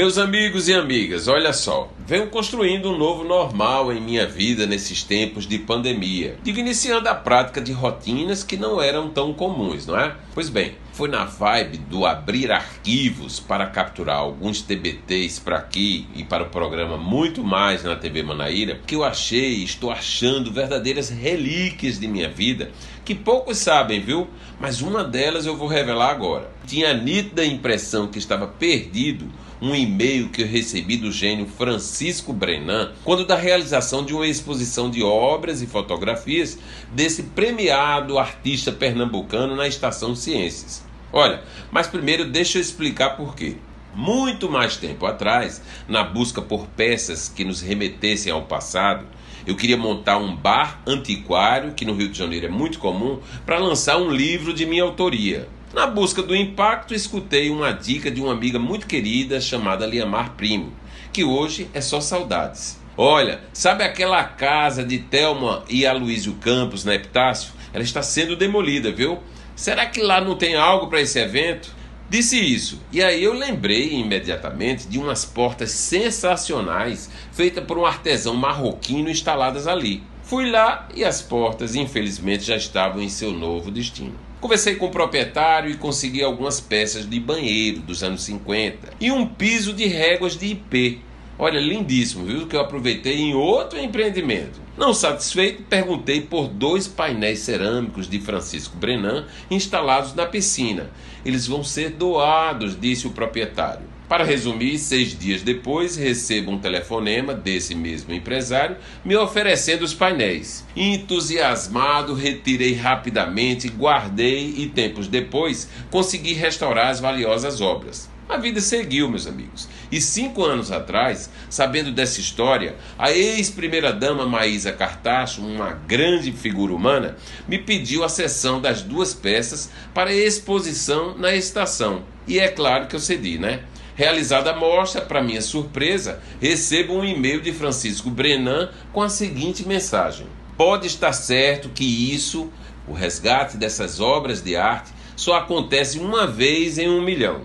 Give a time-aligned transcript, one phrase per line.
[0.00, 5.02] Meus amigos e amigas, olha só, venho construindo um novo normal em minha vida nesses
[5.02, 9.98] tempos de pandemia, digo iniciando a prática de rotinas que não eram tão comuns, não
[9.98, 10.16] é?
[10.32, 16.24] Pois bem, foi na vibe do abrir arquivos para capturar alguns TBTs para aqui e
[16.24, 21.10] para o programa muito mais na TV Manaíra que eu achei e estou achando verdadeiras
[21.10, 22.70] relíquias de minha vida
[23.04, 24.28] que poucos sabem, viu?
[24.58, 26.50] Mas uma delas eu vou revelar agora.
[26.66, 29.28] Tinha a nítida impressão que estava perdido
[29.60, 34.90] um e-mail que eu recebi do gênio Francisco Brenan quando da realização de uma exposição
[34.90, 36.58] de obras e fotografias
[36.92, 40.82] desse premiado artista pernambucano na Estação Ciências.
[41.12, 43.56] Olha, mas primeiro deixa eu explicar por quê.
[43.94, 49.04] Muito mais tempo atrás, na busca por peças que nos remetessem ao passado,
[49.46, 53.58] eu queria montar um bar antiquário, que no Rio de Janeiro é muito comum, para
[53.58, 55.48] lançar um livro de minha autoria.
[55.72, 60.72] Na busca do impacto, escutei uma dica de uma amiga muito querida chamada Liamar Primo,
[61.12, 62.80] que hoje é só saudades.
[62.96, 67.52] Olha, sabe aquela casa de Thelma e Aloysio Campos na Epitácio?
[67.72, 69.20] Ela está sendo demolida, viu?
[69.54, 71.72] Será que lá não tem algo para esse evento?
[72.08, 78.34] Disse isso, e aí eu lembrei imediatamente de umas portas sensacionais feitas por um artesão
[78.34, 80.02] marroquino instaladas ali.
[80.24, 84.29] Fui lá e as portas, infelizmente, já estavam em seu novo destino.
[84.40, 89.26] Conversei com o proprietário e consegui algumas peças de banheiro dos anos 50 e um
[89.26, 91.02] piso de réguas de IP.
[91.38, 92.46] Olha, lindíssimo, viu?
[92.46, 94.58] Que eu aproveitei em outro empreendimento.
[94.78, 100.90] Não satisfeito, perguntei por dois painéis cerâmicos de Francisco Brenan instalados na piscina.
[101.22, 103.86] Eles vão ser doados, disse o proprietário.
[104.10, 110.66] Para resumir, seis dias depois, recebo um telefonema desse mesmo empresário me oferecendo os painéis.
[110.74, 118.10] Entusiasmado, retirei rapidamente, guardei e tempos depois consegui restaurar as valiosas obras.
[118.28, 119.68] A vida seguiu, meus amigos.
[119.92, 127.16] E cinco anos atrás, sabendo dessa história, a ex-primeira-dama Maísa Cartacho, uma grande figura humana,
[127.46, 132.02] me pediu a cessão das duas peças para exposição na estação.
[132.26, 133.60] E é claro que eu cedi, né?
[134.00, 139.68] Realizada a mostra, para minha surpresa, recebo um e-mail de Francisco Brenan com a seguinte
[139.68, 142.50] mensagem: Pode estar certo que isso,
[142.88, 147.42] o resgate dessas obras de arte, só acontece uma vez em um milhão.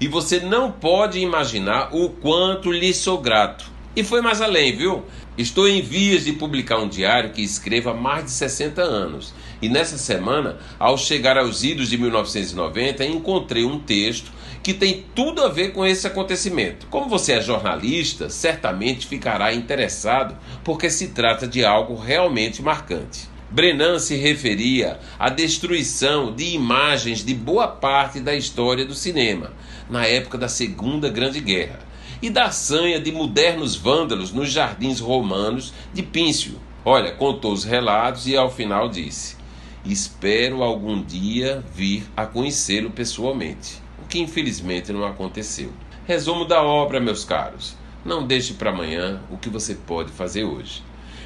[0.00, 3.68] E você não pode imaginar o quanto lhe sou grato.
[3.96, 5.04] E foi mais além, viu?
[5.38, 9.32] Estou em vias de publicar um diário que escrevo há mais de 60 anos.
[9.62, 14.30] E nessa semana, ao chegar aos idos de 1990, encontrei um texto
[14.62, 16.86] que tem tudo a ver com esse acontecimento.
[16.88, 23.30] Como você é jornalista, certamente ficará interessado, porque se trata de algo realmente marcante.
[23.50, 29.52] Brenan se referia à destruição de imagens de boa parte da história do cinema,
[29.88, 31.78] na época da Segunda Grande Guerra,
[32.20, 36.60] e da sanha de modernos vândalos nos jardins romanos de Píncio.
[36.84, 39.36] Olha, contou os relatos e ao final disse:
[39.84, 45.72] Espero algum dia vir a conhecê-lo pessoalmente o que infelizmente não aconteceu.
[46.06, 47.76] Resumo da obra, meus caros.
[48.04, 50.80] Não deixe para amanhã o que você pode fazer hoje.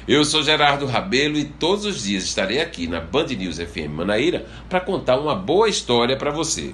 [0.07, 4.47] Eu sou Gerardo Rabelo e todos os dias estarei aqui na Band News FM Manaíra
[4.67, 6.73] para contar uma boa história para você.